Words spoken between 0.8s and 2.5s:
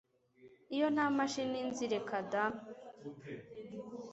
ntamashini nzi rekada